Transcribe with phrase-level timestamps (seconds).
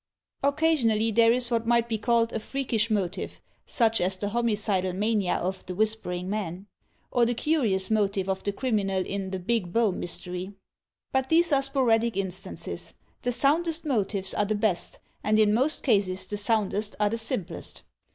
[0.41, 5.35] Occasionally there is what might be called a freakish motive, such as the homicidal mania
[5.35, 6.65] of The Whispering Man;
[7.11, 10.55] or the curious motive of the criminal in the "Big Bow Mys tery."
[11.11, 12.93] But these are sporadic instances.
[13.21, 17.83] The soundest motives are the best, and in most cases the soundest are the simplest.